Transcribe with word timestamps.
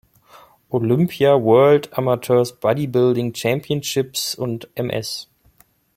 Olympia, 0.71 1.37
World 1.39 1.87
Amateur 1.95 2.43
Bodybuilding 2.59 3.35
Championships, 3.35 4.33
und 4.33 4.67
"Ms. 4.75 5.29